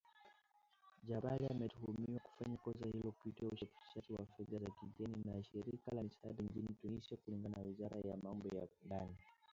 [1.07, 6.43] Jebali anatuhumiwa kufanya kosa hilo kupitia usafirishaji wa fedha za kigeni kwa shirika la misaada
[6.43, 9.13] nchini Tunisia kulingana na wizara ya mambo ya ndani